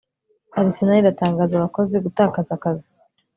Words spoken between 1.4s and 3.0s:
abakozi gutakaza akazi